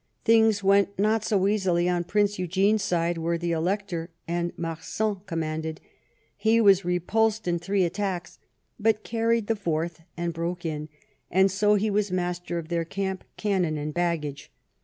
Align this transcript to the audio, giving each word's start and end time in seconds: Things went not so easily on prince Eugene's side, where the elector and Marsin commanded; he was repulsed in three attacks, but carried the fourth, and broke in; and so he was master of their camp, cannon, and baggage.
Things 0.25 0.63
went 0.63 0.97
not 0.97 1.23
so 1.23 1.47
easily 1.47 1.87
on 1.87 2.05
prince 2.05 2.39
Eugene's 2.39 2.81
side, 2.81 3.19
where 3.19 3.37
the 3.37 3.51
elector 3.51 4.09
and 4.27 4.51
Marsin 4.57 5.17
commanded; 5.27 5.79
he 6.35 6.59
was 6.59 6.83
repulsed 6.83 7.47
in 7.47 7.59
three 7.59 7.83
attacks, 7.83 8.39
but 8.79 9.03
carried 9.03 9.45
the 9.45 9.55
fourth, 9.55 10.01
and 10.17 10.33
broke 10.33 10.65
in; 10.65 10.89
and 11.29 11.51
so 11.51 11.75
he 11.75 11.91
was 11.91 12.11
master 12.11 12.57
of 12.57 12.69
their 12.69 12.83
camp, 12.83 13.23
cannon, 13.37 13.77
and 13.77 13.93
baggage. 13.93 14.51